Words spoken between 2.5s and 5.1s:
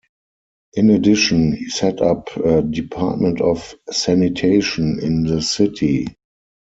department of sanitation